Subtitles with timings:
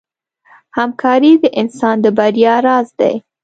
[0.77, 3.15] همکاري د انسان د بریا راز دی.